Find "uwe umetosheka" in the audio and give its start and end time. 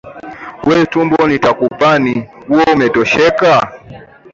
2.51-3.51